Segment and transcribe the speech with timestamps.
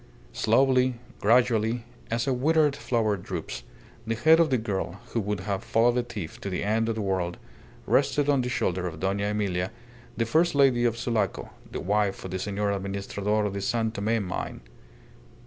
[0.33, 3.61] Slowly, gradually, as a withered flower droops,
[4.07, 6.95] the head of the girl, who would have followed a thief to the end of
[6.95, 7.37] the world,
[7.85, 9.69] rested on the shoulder of Dona Emilia,
[10.17, 14.23] the first lady of Sulaco, the wife of the Senor Administrador of the San Tome
[14.23, 14.61] mine.